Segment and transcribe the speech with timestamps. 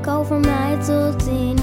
[0.00, 1.59] walk over my tootsie.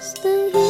[0.00, 0.65] stay here.